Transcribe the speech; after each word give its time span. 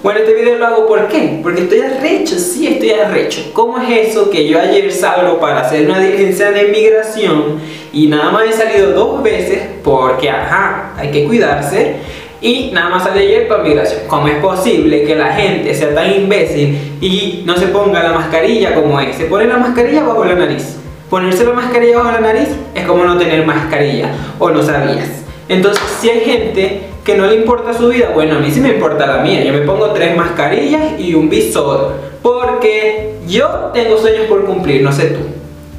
Bueno, 0.00 0.20
este 0.20 0.32
video 0.32 0.58
lo 0.58 0.66
hago 0.66 0.86
¿por 0.86 1.08
qué? 1.08 1.40
Porque 1.42 1.62
estoy 1.62 1.80
arrecho, 1.80 2.38
sí 2.38 2.68
estoy 2.68 2.92
arrecho. 2.92 3.50
¿Cómo 3.52 3.78
es 3.78 4.10
eso 4.10 4.30
que 4.30 4.46
yo 4.46 4.60
ayer 4.60 4.92
salgo 4.92 5.40
para 5.40 5.62
hacer 5.62 5.90
una 5.90 5.98
diligencia 5.98 6.52
de 6.52 6.68
inmigración 6.68 7.58
y 7.92 8.06
nada 8.06 8.30
más 8.30 8.44
he 8.44 8.52
salido 8.52 8.92
dos 8.92 9.24
veces 9.24 9.60
porque, 9.82 10.30
ajá, 10.30 10.92
hay 10.96 11.10
que 11.10 11.24
cuidarse 11.24 11.96
y 12.40 12.70
nada 12.72 12.90
más 12.90 13.02
salí 13.02 13.26
ayer 13.26 13.48
para 13.48 13.64
migración? 13.64 14.02
¿Cómo 14.06 14.28
es 14.28 14.36
posible 14.36 15.02
que 15.02 15.16
la 15.16 15.32
gente 15.32 15.74
sea 15.74 15.92
tan 15.92 16.14
imbécil 16.14 16.78
y 17.00 17.42
no 17.44 17.56
se 17.56 17.66
ponga 17.66 18.00
la 18.00 18.12
mascarilla 18.12 18.76
como 18.76 19.00
es? 19.00 19.16
Se 19.16 19.24
pone 19.24 19.46
la 19.46 19.56
mascarilla 19.58 20.04
bajo 20.04 20.24
la 20.24 20.36
nariz. 20.36 20.76
Ponerse 21.10 21.44
la 21.44 21.54
mascarilla 21.54 21.96
bajo 21.98 22.12
la 22.12 22.20
nariz 22.20 22.50
es 22.72 22.86
como 22.86 23.02
no 23.02 23.18
tener 23.18 23.44
mascarilla 23.44 24.12
o 24.38 24.48
no 24.50 24.62
sabías. 24.62 25.08
Entonces, 25.48 25.82
si 26.00 26.08
hay 26.08 26.20
gente 26.20 26.82
que 27.08 27.16
no 27.16 27.26
le 27.26 27.36
importa 27.36 27.72
su 27.72 27.88
vida, 27.88 28.10
bueno, 28.12 28.36
a 28.36 28.38
mí 28.38 28.50
sí 28.50 28.60
me 28.60 28.68
importa 28.68 29.06
la 29.06 29.22
mía. 29.22 29.42
Yo 29.42 29.54
me 29.54 29.60
pongo 29.60 29.92
tres 29.92 30.14
mascarillas 30.14 31.00
y 31.00 31.14
un 31.14 31.30
visor. 31.30 31.94
Porque 32.22 33.14
yo 33.26 33.70
tengo 33.72 33.96
sueños 33.96 34.26
por 34.28 34.44
cumplir, 34.44 34.82
no 34.82 34.92
sé 34.92 35.06
tú. 35.06 35.20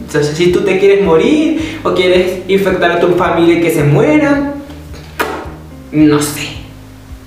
Entonces, 0.02 0.36
si 0.36 0.52
tú 0.52 0.62
te 0.62 0.80
quieres 0.80 1.06
morir 1.06 1.82
o 1.84 1.94
quieres 1.94 2.40
infectar 2.48 2.94
a 2.94 3.00
tu 3.00 3.10
familia 3.10 3.60
y 3.60 3.62
que 3.62 3.70
se 3.70 3.84
mueran, 3.84 4.56
no 5.92 6.20
sé. 6.20 6.48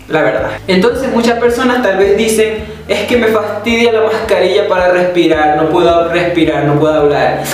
La 0.08 0.22
verdad. 0.22 0.50
Entonces 0.66 1.08
muchas 1.12 1.38
personas 1.38 1.80
tal 1.84 1.96
vez 1.96 2.16
dicen, 2.16 2.64
es 2.88 3.06
que 3.06 3.16
me 3.16 3.28
fastidia 3.28 3.92
la 3.92 4.02
mascarilla 4.02 4.66
para 4.66 4.88
respirar, 4.88 5.62
no 5.62 5.68
puedo 5.68 6.08
respirar, 6.08 6.64
no 6.64 6.80
puedo 6.80 6.92
hablar. 6.92 7.44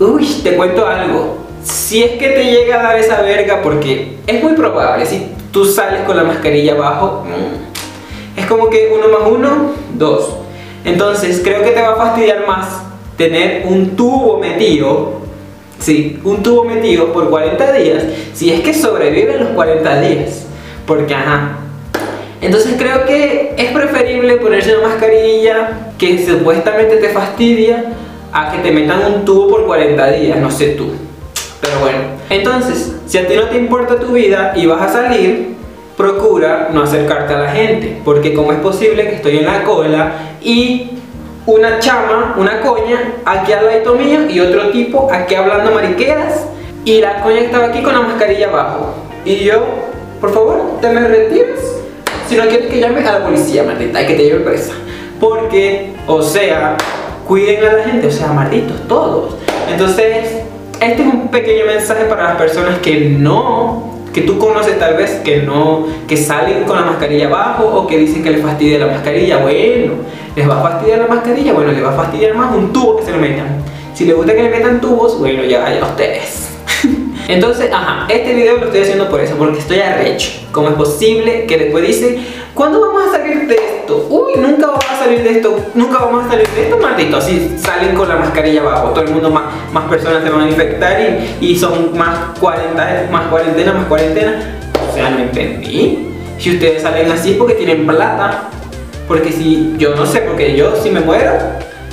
Uy, 0.00 0.26
te 0.42 0.56
cuento 0.56 0.88
algo. 0.88 1.47
Si 1.68 2.02
es 2.02 2.12
que 2.12 2.28
te 2.30 2.44
llega 2.44 2.80
a 2.80 2.82
dar 2.82 2.98
esa 2.98 3.20
verga, 3.20 3.60
porque 3.62 4.16
es 4.26 4.42
muy 4.42 4.54
probable, 4.54 5.04
si 5.04 5.28
tú 5.52 5.66
sales 5.66 6.02
con 6.02 6.16
la 6.16 6.24
mascarilla 6.24 6.72
abajo, 6.72 7.24
mm, 7.26 8.38
es 8.40 8.46
como 8.46 8.70
que 8.70 8.90
uno 8.94 9.08
más 9.08 9.28
uno, 9.30 9.72
dos. 9.94 10.36
Entonces 10.84 11.40
creo 11.44 11.62
que 11.62 11.70
te 11.70 11.82
va 11.82 11.92
a 11.92 11.96
fastidiar 11.96 12.46
más 12.46 12.82
tener 13.18 13.66
un 13.66 13.96
tubo 13.96 14.38
metido, 14.38 15.20
sí, 15.78 16.18
un 16.24 16.42
tubo 16.42 16.64
metido 16.64 17.12
por 17.12 17.28
40 17.28 17.72
días, 17.72 18.02
si 18.32 18.50
es 18.50 18.60
que 18.60 18.72
sobreviven 18.72 19.40
los 19.40 19.48
40 19.50 20.00
días. 20.00 20.46
Porque, 20.86 21.14
ajá. 21.14 21.58
Entonces 22.40 22.76
creo 22.78 23.04
que 23.04 23.54
es 23.58 23.72
preferible 23.72 24.36
ponerse 24.36 24.74
una 24.78 24.88
mascarilla 24.88 25.90
que 25.98 26.24
supuestamente 26.24 26.96
te 26.96 27.10
fastidia 27.10 27.92
a 28.32 28.52
que 28.52 28.58
te 28.58 28.70
metan 28.70 29.04
un 29.12 29.24
tubo 29.26 29.48
por 29.48 29.66
40 29.66 30.12
días, 30.12 30.38
no 30.38 30.50
sé 30.50 30.68
tú. 30.68 31.07
Pero 31.60 31.80
bueno, 31.80 31.98
entonces, 32.30 32.96
si 33.06 33.18
a 33.18 33.26
ti 33.26 33.34
no 33.36 33.44
te 33.44 33.56
importa 33.56 33.98
tu 33.98 34.12
vida 34.12 34.52
y 34.56 34.66
vas 34.66 34.82
a 34.82 34.92
salir, 34.92 35.56
procura 35.96 36.68
no 36.72 36.84
acercarte 36.84 37.34
a 37.34 37.38
la 37.38 37.50
gente, 37.50 38.00
porque 38.04 38.32
como 38.32 38.52
es 38.52 38.60
posible 38.60 39.08
que 39.08 39.16
estoy 39.16 39.38
en 39.38 39.46
la 39.46 39.64
cola 39.64 40.12
y 40.40 40.90
una 41.46 41.78
chama, 41.80 42.36
una 42.38 42.60
coña, 42.60 43.14
aquí 43.24 43.52
al 43.52 43.66
lado 43.66 43.94
mío 43.94 44.28
y 44.28 44.38
otro 44.38 44.70
tipo 44.70 45.08
aquí 45.10 45.34
hablando 45.34 45.72
mariqueras 45.72 46.46
y 46.84 47.00
la 47.00 47.20
coña 47.22 47.40
estaba 47.40 47.66
aquí 47.66 47.82
con 47.82 47.92
la 47.92 48.02
mascarilla 48.02 48.48
abajo. 48.48 48.94
Y 49.24 49.44
yo, 49.44 49.64
por 50.20 50.32
favor, 50.32 50.78
te 50.80 50.88
me 50.90 51.06
retiras. 51.06 51.60
Si 52.28 52.36
no 52.36 52.44
quieres 52.44 52.68
que 52.68 52.80
llame 52.80 53.00
a 53.00 53.18
la 53.18 53.24
policía, 53.24 53.64
maldita, 53.64 54.06
que 54.06 54.14
te 54.14 54.34
presa. 54.36 54.74
Porque, 55.18 55.94
o 56.06 56.22
sea, 56.22 56.76
cuiden 57.26 57.64
a 57.64 57.72
la 57.72 57.84
gente, 57.84 58.06
o 58.06 58.10
sea, 58.10 58.28
malditos 58.28 58.86
todos. 58.86 59.34
Entonces, 59.70 60.42
este 60.80 61.02
es 61.02 61.08
un 61.08 61.28
pequeño 61.28 61.66
mensaje 61.66 62.04
para 62.04 62.24
las 62.24 62.36
personas 62.36 62.78
que 62.78 63.10
no, 63.10 63.98
que 64.12 64.22
tú 64.22 64.38
conoces 64.38 64.78
tal 64.78 64.96
vez, 64.96 65.20
que 65.24 65.42
no, 65.42 65.86
que 66.06 66.16
salen 66.16 66.64
con 66.64 66.76
la 66.76 66.82
mascarilla 66.82 67.26
abajo 67.26 67.64
o 67.64 67.86
que 67.86 67.98
dicen 67.98 68.22
que 68.22 68.30
les 68.30 68.42
fastidia 68.42 68.78
la 68.78 68.86
mascarilla. 68.86 69.38
Bueno, 69.38 69.94
les 70.34 70.48
va 70.48 70.60
a 70.60 70.62
fastidiar 70.62 71.00
la 71.00 71.06
mascarilla, 71.06 71.52
bueno, 71.52 71.72
les 71.72 71.84
va 71.84 71.90
a 71.90 71.96
fastidiar 71.96 72.34
más 72.34 72.54
un 72.54 72.72
tubo 72.72 72.96
que 72.98 73.04
se 73.04 73.12
le 73.12 73.18
metan. 73.18 73.62
Si 73.94 74.04
les 74.04 74.14
gusta 74.14 74.34
que 74.34 74.42
le 74.42 74.50
metan 74.50 74.80
tubos, 74.80 75.18
bueno, 75.18 75.42
ya, 75.44 75.66
a 75.66 75.86
ustedes. 75.86 76.50
Entonces, 77.28 77.70
ajá, 77.72 78.06
este 78.08 78.34
video 78.34 78.56
lo 78.56 78.66
estoy 78.66 78.82
haciendo 78.82 79.08
por 79.08 79.20
eso, 79.20 79.34
porque 79.36 79.58
estoy 79.58 79.80
arrecho. 79.80 80.30
¿Cómo 80.52 80.68
es 80.68 80.74
posible 80.74 81.46
que 81.46 81.58
después 81.58 81.86
dicen, 81.86 82.24
¿cuándo 82.58 82.80
vamos 82.80 83.04
a 83.06 83.12
salir 83.12 83.46
de 83.46 83.54
esto? 83.54 84.08
Uy, 84.10 84.32
nunca 84.36 84.66
vamos 84.66 84.84
a 84.90 84.98
salir 84.98 85.22
de 85.22 85.30
esto, 85.30 85.56
nunca 85.74 85.98
vamos 85.98 86.26
a 86.26 86.28
salir 86.28 86.48
de 86.48 86.64
esto, 86.64 86.76
maldito. 86.76 87.16
Así 87.16 87.56
salen 87.56 87.94
con 87.94 88.08
la 88.08 88.16
mascarilla 88.16 88.62
abajo, 88.62 88.88
todo 88.88 89.04
el 89.04 89.12
mundo, 89.12 89.30
más, 89.30 89.44
más 89.72 89.84
personas 89.84 90.24
se 90.24 90.30
van 90.30 90.40
a 90.40 90.48
infectar 90.48 91.00
y, 91.00 91.46
y 91.46 91.56
son 91.56 91.96
más, 91.96 92.36
40, 92.40 93.08
más 93.12 93.28
cuarentena, 93.28 93.72
más 93.72 93.86
cuarentena. 93.86 94.58
O 94.90 94.92
sea, 94.92 95.10
no 95.10 95.20
entendí. 95.20 96.12
Si 96.38 96.54
ustedes 96.54 96.82
salen 96.82 97.12
así 97.12 97.32
es 97.32 97.36
porque 97.36 97.54
tienen 97.54 97.86
plata. 97.86 98.48
Porque 99.06 99.30
si, 99.30 99.76
yo 99.78 99.94
no 99.94 100.04
sé, 100.04 100.20
porque 100.22 100.56
yo 100.56 100.74
si 100.82 100.90
me 100.90 101.00
muero, 101.00 101.32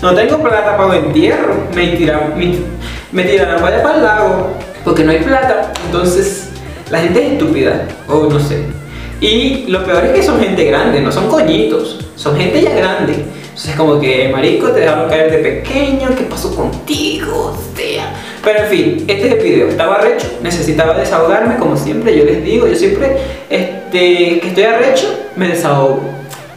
no 0.02 0.16
tengo 0.16 0.40
plata 0.40 0.76
para 0.76 0.88
un 0.88 0.96
entierro. 0.96 1.53
Me 1.76 1.90
tiran, 1.90 2.34
me, 2.36 3.24
vaya 3.62 3.84
para 3.84 3.96
el 3.96 4.03
lago 4.03 4.50
porque 4.84 5.03
no 5.03 5.12
hay 5.12 5.20
plata. 5.20 5.72
Entonces, 5.86 6.50
la 6.90 7.00
gente 7.02 7.24
es 7.24 7.34
estúpida, 7.34 7.88
o 8.08 8.24
no 8.24 8.40
sé. 8.40 8.84
Y 9.22 9.66
lo 9.68 9.84
peor 9.86 10.06
es 10.06 10.12
que 10.12 10.24
son 10.24 10.40
gente 10.40 10.66
grande, 10.66 11.02
no 11.02 11.12
son 11.12 11.30
coñitos, 11.30 12.00
son 12.16 12.38
gente 12.38 12.62
ya 12.62 12.76
grande. 12.76 13.14
Entonces, 13.14 13.76
como 13.76 14.00
que, 14.00 14.30
marico, 14.30 14.70
te 14.72 14.81
dejaron 14.81 15.09
caer 15.09 15.31
de 15.31 15.38
pequeño, 15.38 16.09
¿qué 16.18 16.26
pasó 16.26 16.53
contigo? 16.53 17.56
O 17.56 17.78
sea. 17.78 18.14
Pero 18.44 18.59
en 18.59 18.68
fin, 18.68 19.06
este 19.08 19.28
es 19.28 19.34
el 19.34 19.40
video. 19.40 19.68
Estaba 19.70 19.96
arrecho, 19.96 20.28
necesitaba 20.44 20.98
desahogarme, 20.98 21.56
como 21.58 21.78
siempre, 21.78 22.18
yo 22.18 22.26
les 22.26 22.44
digo, 22.44 22.68
yo 22.68 22.76
siempre, 22.76 23.18
este, 23.50 24.40
que 24.42 24.48
estoy 24.48 24.64
arrecho, 24.64 25.08
me 25.36 25.47
desahogo. 25.47 26.02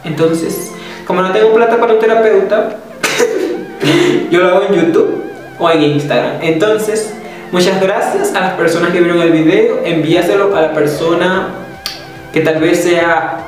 Entonces, 0.03 0.71
como 1.07 1.21
no 1.21 1.31
tengo 1.31 1.53
plata 1.53 1.79
para 1.79 1.93
un 1.93 1.99
terapeuta, 1.99 2.77
yo 4.31 4.39
lo 4.41 4.49
hago 4.49 4.65
en 4.69 4.75
YouTube 4.75 5.23
o 5.57 5.69
en 5.69 5.83
Instagram. 5.83 6.41
Entonces, 6.41 7.13
Muchas 7.51 7.81
gracias 7.81 8.35
a 8.35 8.41
las 8.41 8.53
personas 8.53 8.91
que 8.91 8.99
vieron 9.01 9.19
el 9.21 9.31
video. 9.31 9.79
Envíaselo 9.83 10.55
a 10.55 10.61
la 10.61 10.73
persona 10.73 11.47
que 12.33 12.41
tal 12.41 12.59
vez 12.59 12.83
sea 12.83 13.39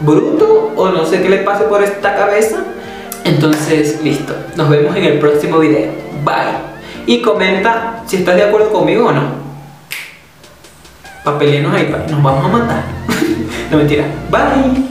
bruto 0.00 0.72
o 0.76 0.88
no 0.90 1.04
sé 1.06 1.22
qué 1.22 1.28
le 1.28 1.38
pase 1.38 1.64
por 1.64 1.82
esta 1.82 2.14
cabeza. 2.14 2.64
Entonces, 3.24 4.00
listo. 4.02 4.34
Nos 4.56 4.68
vemos 4.68 4.94
en 4.96 5.04
el 5.04 5.18
próximo 5.18 5.58
video. 5.58 5.90
Bye. 6.24 6.74
Y 7.06 7.22
comenta 7.22 8.02
si 8.06 8.16
estás 8.16 8.36
de 8.36 8.44
acuerdo 8.44 8.70
conmigo 8.70 9.06
o 9.06 9.12
no. 9.12 9.44
Papelenos 11.24 11.74
ahí, 11.74 11.94
nos 12.10 12.22
vamos 12.22 12.44
a 12.44 12.48
matar. 12.48 12.84
no 13.70 13.78
mentira. 13.78 14.04
Bye. 14.30 14.84